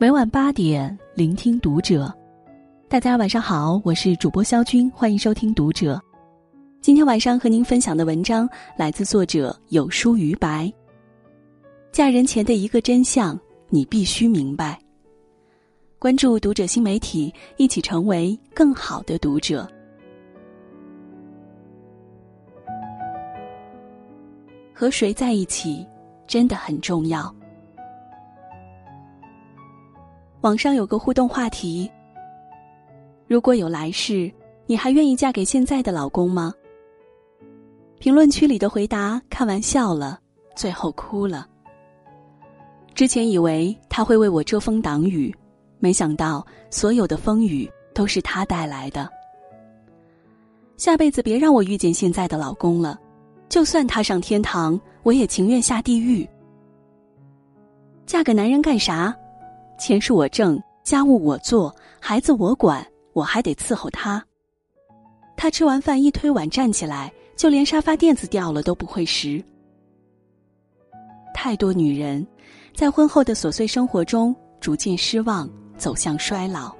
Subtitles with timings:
[0.00, 2.08] 每晚八点，聆听读者。
[2.88, 6.00] 大家晚上好，我是主播肖军，欢迎收听读者。
[6.80, 10.72] 今天晚上和您分享的文章来自作者有书于白。
[11.90, 13.36] 嫁人前的一个真相，
[13.70, 14.78] 你必须明白。
[15.98, 19.68] 关注读者新媒体，一起成为更好的读者。
[24.72, 25.84] 和谁在一起，
[26.28, 27.34] 真的很重要。
[30.40, 31.90] 网上有个互动话题。
[33.26, 34.32] 如果有来世，
[34.66, 36.54] 你还愿意嫁给现在的老公吗？
[37.98, 40.20] 评论区里的回答看完笑了，
[40.54, 41.46] 最后哭了。
[42.94, 45.34] 之前以为他会为我遮风挡雨，
[45.80, 49.10] 没想到所有的风雨都是他带来的。
[50.76, 52.96] 下辈子别让我遇见现在的老公了，
[53.48, 56.28] 就算他上天堂，我也情愿下地狱。
[58.06, 59.14] 嫁个男人干啥？
[59.78, 62.86] 钱是我挣，家务我做，孩子我管。
[63.14, 64.24] 我还得伺候他。
[65.36, 69.42] 他吃完饭一推碗站起来，就连沙发垫子掉了都不会拾。
[71.34, 72.24] 太多女人，
[72.74, 76.72] 在婚后的琐碎生活中逐渐失望，走向衰老。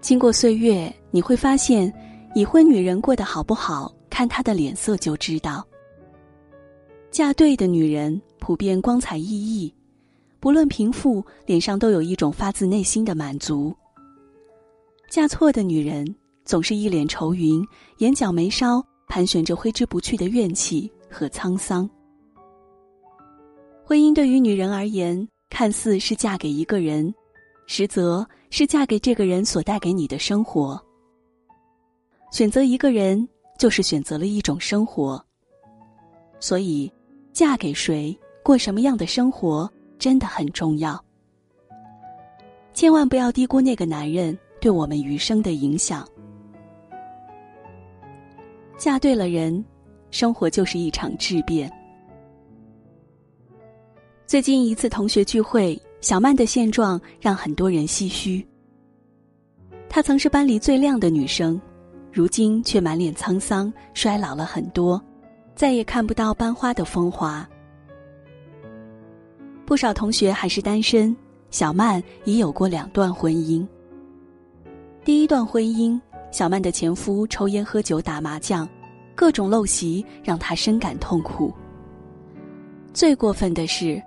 [0.00, 1.92] 经过岁月，你会发现，
[2.34, 5.64] 已婚女人过得好不好，看她的脸色就知道。
[7.12, 9.72] 嫁对的女人普遍光彩熠熠，
[10.40, 13.76] 不论贫富，脸上都有一种发自内心的满足。
[15.10, 16.06] 嫁错的女人
[16.44, 17.62] 总是一脸愁云，
[17.98, 21.88] 眼角眉梢盘旋着挥之不去的怨气和沧桑。
[23.84, 27.12] 婚姻对于女人而言，看似是嫁给一个人，
[27.66, 30.80] 实则是嫁给这个人所带给你的生活。
[32.30, 35.22] 选择一个人，就是选择了一种生活。
[36.38, 36.90] 所以，
[37.32, 39.68] 嫁给谁，过什么样的生活，
[40.00, 41.00] 真的很重要。
[42.74, 44.36] 千万不要低估那个男人。
[44.60, 46.06] 对我们余生的影响。
[48.76, 49.64] 嫁对了人，
[50.10, 51.72] 生活就是一场质变。
[54.26, 58.46] 最近一次同学聚会，小曼的现状让很多人唏嘘。
[59.88, 61.58] 她曾是班里最靓的女生，
[62.12, 65.02] 如今却满脸沧桑，衰老了很多，
[65.54, 67.48] 再也看不到班花的风华。
[69.70, 71.16] 不少同学还是单身，
[71.52, 73.64] 小曼已有过两段婚姻。
[75.04, 75.96] 第一段婚姻，
[76.32, 78.68] 小曼的前夫抽烟喝酒打麻将，
[79.14, 81.54] 各种陋习让她深感痛苦。
[82.92, 84.02] 最过分的是，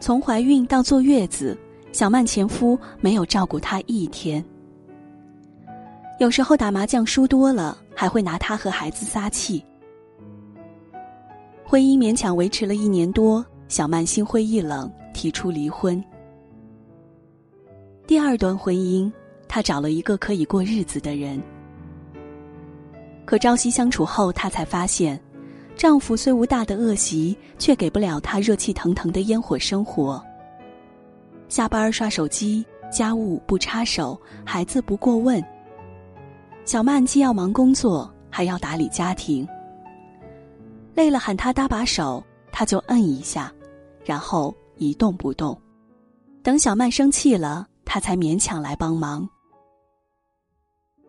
[0.00, 1.58] 从怀孕到坐月子，
[1.92, 4.42] 小曼前夫没有照顾她一天。
[6.18, 9.62] 有时候打麻将输多了，还会拿她和孩子撒气。
[11.66, 16.02] 婚姻勉强维持了一年多，小曼心灰意冷，提出离婚。
[18.06, 19.10] 第二段婚姻。
[19.54, 21.38] 她找了一个可以过日子的人，
[23.26, 25.20] 可朝夕相处后，她才发现，
[25.76, 30.24] 丈夫虽无大的恶习，却给不了她热气腾腾的烟火生活。
[31.50, 35.44] 下班刷手机，家务不插手，孩子不过问。
[36.64, 39.46] 小曼既要忙工作，还要打理家庭。
[40.94, 43.52] 累了喊他搭把手，他就摁一下，
[44.02, 45.58] 然后一动不动。
[46.42, 49.28] 等小曼生气了，他才勉强来帮忙。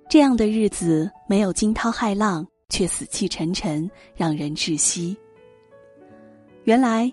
[0.09, 5.17] 这样的日子没有惊涛骇浪，却死气沉沉，让人窒息。
[6.65, 7.11] 原来，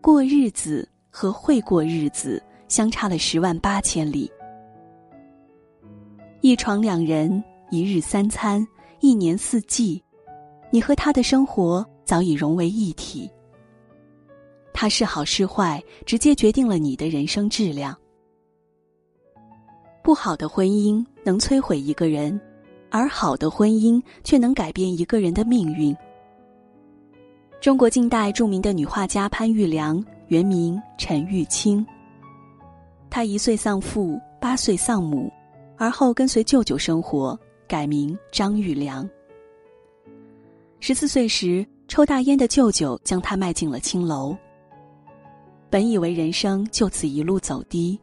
[0.00, 4.30] 过日子和会过日子相差了十万八千里。
[6.40, 8.64] 一床两人，一日三餐，
[9.00, 10.00] 一年四季，
[10.70, 13.28] 你和他的生活早已融为一体。
[14.78, 17.96] 他是好是坏，直接决定了你的人生质量。
[20.02, 22.38] 不好的婚姻能摧毁一个人，
[22.90, 25.96] 而好的婚姻却能改变一个人的命运。
[27.58, 31.84] 中国近代著名的女画家潘玉良，原名陈玉清。
[33.08, 35.32] 她一岁丧父，八岁丧母，
[35.78, 37.36] 而后跟随舅舅生活，
[37.66, 39.08] 改名张玉良。
[40.80, 44.36] 十四岁时，抽大烟的舅舅将她卖进了青楼。
[45.68, 47.98] 本以为人生就此一路走低。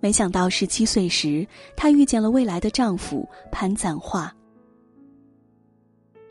[0.00, 1.46] 没想到十七岁时，
[1.76, 4.34] 她遇见了未来的丈夫潘赞化。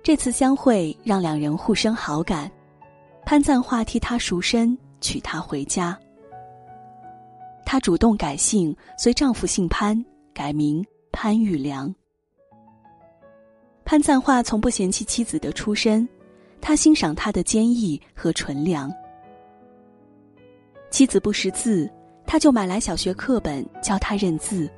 [0.04, 2.52] 这次相会让两人互生好感，
[3.26, 5.98] 潘赞化替她赎身，娶她回家。
[7.66, 11.94] 她主动改姓，随丈夫姓潘，改名潘玉良。
[13.86, 16.08] 潘赞化从不嫌弃妻子的出身，
[16.62, 18.94] 他欣赏她的坚毅和纯良。
[20.94, 21.90] 妻子不识字。
[22.24, 24.70] 他就买来小学课本教他认字。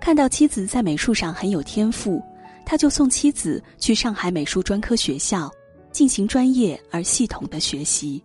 [0.00, 2.20] 看到妻子在美术上很有天赋，
[2.64, 5.50] 他就送妻子去上海美术专科学校，
[5.92, 8.24] 进行专业而系统的学习。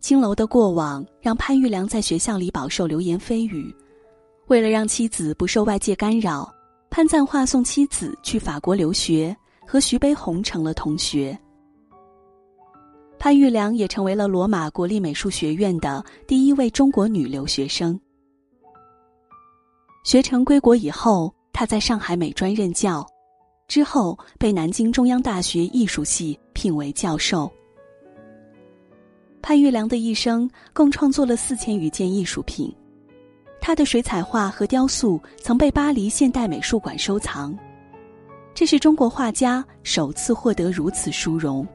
[0.00, 3.72] 青楼的过往让潘玉良在学校里饱受流言蜚语，
[4.48, 6.52] 为了让妻子不受外界干扰，
[6.90, 9.34] 潘赞化送妻子去法国留学，
[9.64, 11.38] 和徐悲鸿成了同学。
[13.18, 17.98] 潘玉良也成为了罗马国立美术学院的第一位中国女留学生。
[20.04, 23.04] 学成归国以后，他在上海美专任教，
[23.66, 27.50] 之后被南京中央大学艺术系聘为教授。
[29.42, 32.72] 潘玉良的一生共创作了四千余件艺术品，
[33.60, 37.56] 他的水彩画和雕塑曾被巴黎现代美术馆收藏，
[38.54, 41.66] 这是中国画家首次获得如此殊荣。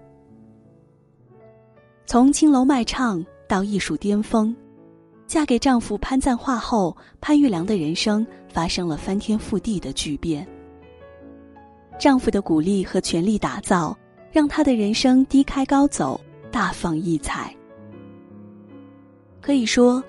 [2.05, 4.55] 从青楼卖唱到艺术巅峰，
[5.25, 10.45] 嫁给丈夫潘赞化后，潘玉良的人生发生了翻天覆地的巨变。
[11.97, 13.97] 丈夫的鼓励和全力打造，
[14.31, 16.19] 让她的人生低开高走。
[16.51, 17.51] 大放异彩。
[19.41, 20.03] 可以说，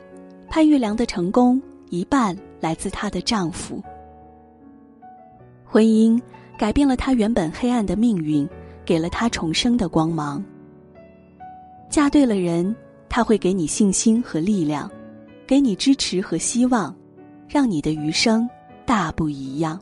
[0.46, 1.58] 潘玉良的成功
[1.88, 3.82] 一半来自她的丈夫。
[5.64, 6.20] 婚姻
[6.58, 8.46] 改变了她原本黑暗的命运，
[8.84, 10.44] 给了她重生的光芒。
[11.94, 12.74] 嫁对了人，
[13.08, 14.90] 他会给你信心和力量，
[15.46, 16.92] 给你支持和希望，
[17.48, 18.50] 让你的余生
[18.84, 19.80] 大不一样。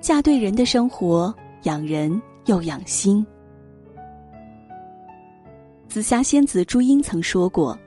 [0.00, 3.24] 嫁对人的生活，养人又养心。
[5.88, 7.78] 紫霞仙子朱茵曾说过：“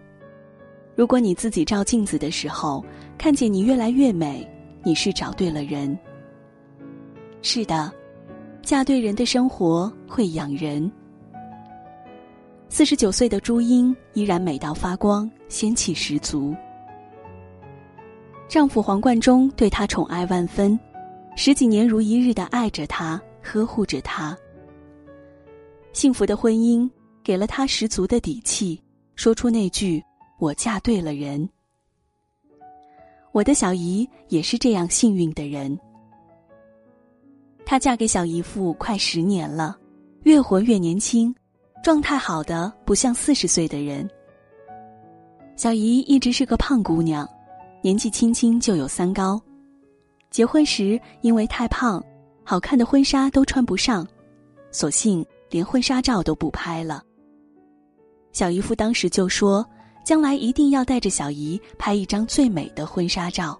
[0.95, 2.85] 如果你自己照镜子的时候，
[3.17, 4.49] 看见你越来越美，
[4.81, 5.99] 你是找对了人。”
[7.43, 7.91] 是的，
[8.61, 10.89] 嫁对人的生活会养人。
[12.73, 16.55] 四十九岁的朱茵依然美到发光，仙气十足。
[18.47, 20.79] 丈夫黄贯中对她宠爱万分，
[21.35, 24.37] 十几年如一日的爱着她，呵护着她。
[25.91, 26.89] 幸福的婚姻。
[27.23, 28.81] 给了她十足的底气，
[29.15, 30.03] 说出那句
[30.39, 31.47] “我嫁对了人”。
[33.31, 35.77] 我的小姨也是这样幸运的人。
[37.63, 39.77] 她嫁给小姨夫快十年了，
[40.23, 41.33] 越活越年轻，
[41.83, 44.07] 状态好的不像四十岁的人。
[45.55, 47.27] 小姨一直是个胖姑娘，
[47.81, 49.41] 年纪轻轻就有三高，
[50.29, 52.03] 结婚时因为太胖，
[52.43, 54.07] 好看的婚纱都穿不上，
[54.71, 57.03] 索性连婚纱照都不拍了。
[58.31, 59.65] 小姨夫当时就说
[60.05, 63.59] ：“将来一定要带着小姨拍一张最美的婚纱照。”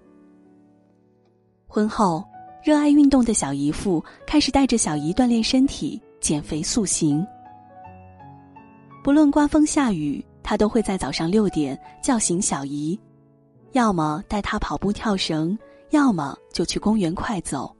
[1.67, 2.24] 婚后，
[2.63, 7.25] 热爱运动的小姨夫开始带着小姨锻炼身体、减肥塑形。
[9.03, 13.00] 不论刮风下雨，他都会在早上六点叫醒小姨，
[13.71, 15.57] 要么带她跑步跳绳，
[15.89, 17.75] 要么就去公园快走。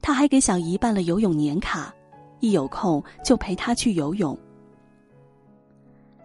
[0.00, 1.92] 他还给小姨办了游泳年卡，
[2.38, 4.38] 一有空就陪她去游泳。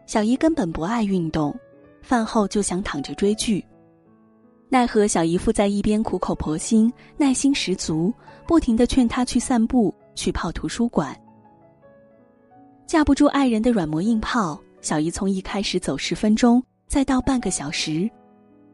[0.06, 1.58] 小姨根本不爱运动，
[2.04, 3.66] 饭后就想躺着追剧，
[4.70, 8.14] 奈何小姨夫在一边苦口婆心、耐心十足，
[8.46, 11.20] 不停的劝她去散步、去泡图书馆。
[12.90, 18.10] 架不住爱人的软磨硬泡，小姨从一开始走十分钟，再到半个小时，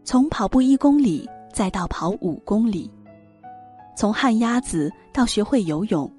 [0.06, 2.90] 从跑步一公里再到跑五公里，
[3.94, 6.10] 从旱鸭子到学会游泳。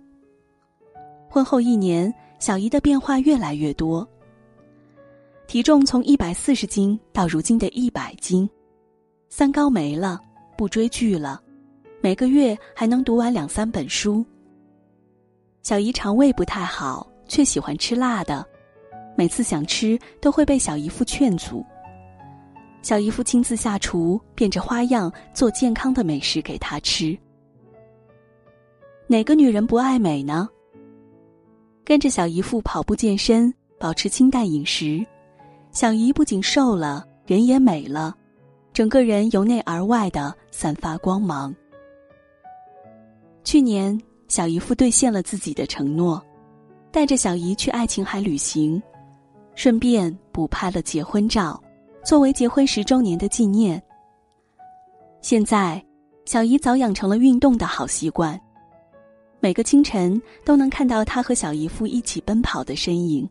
[1.27, 4.07] 婚后一年，小姨的变化越来越多。
[5.47, 8.47] 体重从一百四十斤到如今的一百斤，
[9.31, 10.21] 三高没了，
[10.55, 11.41] 不追剧了，
[12.03, 14.23] 每个月还能读完两三本书。
[15.63, 18.47] 小姨肠胃不太好，却喜欢吃辣的，
[19.17, 21.65] 每次想吃都会被小姨夫劝阻。
[22.83, 27.17] 小姨夫亲自下厨，变着花样做健康的美食给她吃。
[29.09, 30.49] 哪个女人不爱美呢？
[31.85, 35.05] 跟着小姨夫跑步健身，保持清淡饮食。
[35.73, 38.17] 小姨不仅瘦了，人也美了，
[38.73, 41.55] 整个人由内而外的散发光芒。
[43.45, 46.21] 去年，小姨夫兑现了自己的承诺，
[46.97, 48.83] 带着小姨去爱琴海旅行，
[49.55, 51.63] 顺便补拍了结婚照，
[52.03, 53.81] 作为结婚十周年的纪念。
[55.21, 55.85] 现在，
[56.25, 58.41] 小姨早养成了运动的好习惯，
[59.41, 63.29] 每个清晨都能看到她和小姨夫一起奔跑的身影。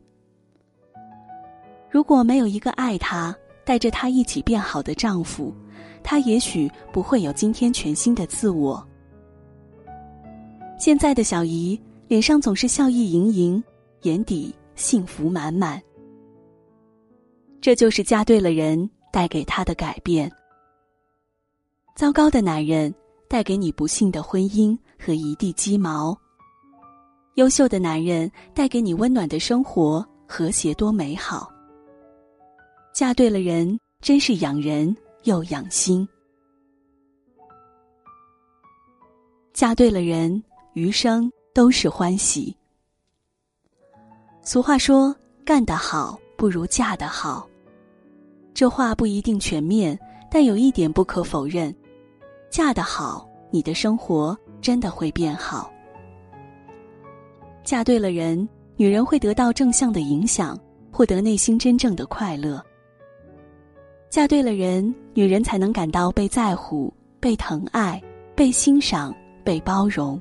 [1.90, 5.52] 如果没有一个爱她、带着她一起变好的丈夫，
[6.04, 8.88] 她也许不会有今天全新的自我。
[10.78, 13.64] 现在的小姨脸上总是笑意盈盈，
[14.04, 15.82] 眼底幸福满满。
[17.60, 20.32] 这就是嫁对了人带给他的改变。
[21.96, 22.94] 糟糕的男人
[23.28, 26.16] 带给你不幸的婚姻和一地鸡毛。
[27.36, 31.52] 优秀的男人带给你温暖的生活，和谐多美好。
[32.94, 36.08] 嫁对了人，真是养人又养心。
[39.54, 40.42] 嫁对了人，
[40.74, 42.54] 余生都是欢喜。
[44.42, 47.48] 俗话说：“干得好不如嫁得好。”
[48.54, 49.98] 这话不一定全面，
[50.30, 51.74] 但有一点不可否认：
[52.50, 55.72] 嫁得好，你的生活真的会变好。
[57.64, 60.60] 嫁对了人，女人会得到正向的影响，
[60.92, 62.62] 获得内心真正的快乐。
[64.10, 68.04] 嫁对了人，女人才能感到被在乎、被疼爱、
[68.36, 70.20] 被欣赏、被包容。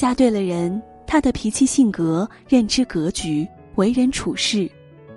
[0.00, 4.66] 嫁对了人，她的脾气、性格、认知格局、为人处事，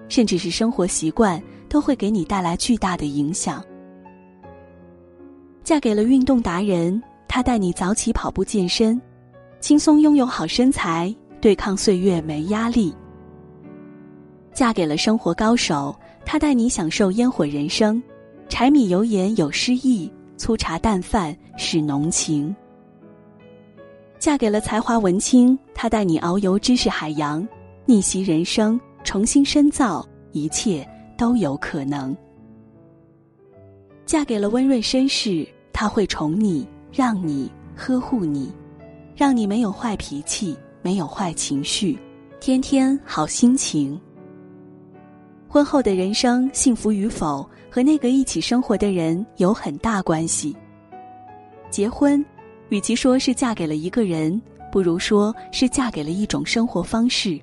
[0.09, 3.63] 甚至是生活习惯，都会给你带来巨大的影响。
[5.63, 9.01] 嫁给了运动达人，他带你早起跑步健身。
[9.61, 12.93] 轻松拥有好身材，对抗岁月没压力。
[14.53, 18.03] 嫁给了生活高手，他带你享受烟火人生，
[18.49, 22.53] 柴米油盐有诗意，粗茶淡饭是浓情。
[24.23, 27.45] 嫁给了才华文青，他带你遨游知识海洋，
[27.85, 30.87] 逆袭人生，重新深造，一切
[31.17, 32.15] 都有可能。
[34.05, 38.49] 嫁给了温润绅士，他会宠你，让你呵护你。
[39.13, 41.99] 让你没有坏脾气，没有坏情绪，
[42.39, 43.99] 天天好心情。
[45.49, 50.55] 婚后的人生幸福与否，和那个一起生活的人有很大关系。
[51.69, 52.25] 结婚，
[52.73, 57.39] 与其说是嫁给了一个人，不如说是嫁给了一种生活方式。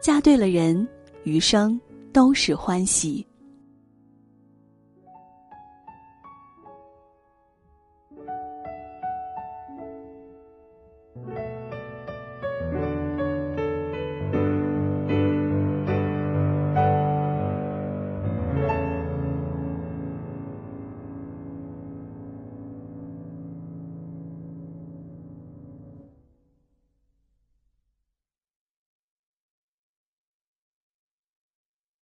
[0.00, 0.88] 嫁对了人，
[1.24, 1.78] 余生
[2.10, 3.26] 都是欢喜。